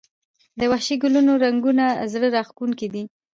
د 0.59 0.61
وحشي 0.71 0.95
ګلونو 1.03 1.33
رنګونه 1.43 1.85
زړه 2.13 2.27
راښکونکي 2.35 2.87
دي 2.93 3.03